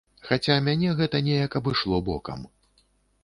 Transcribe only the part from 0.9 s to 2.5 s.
гэта неяк абышло бокам.